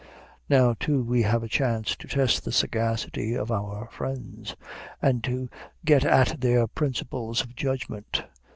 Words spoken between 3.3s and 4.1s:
of our